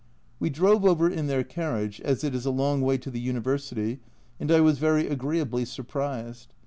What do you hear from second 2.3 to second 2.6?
is a